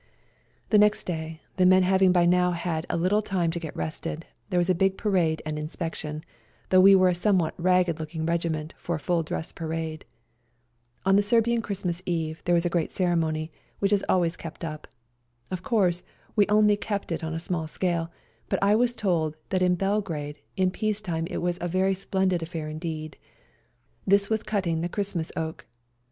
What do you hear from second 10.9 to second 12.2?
On the Serbian Christmas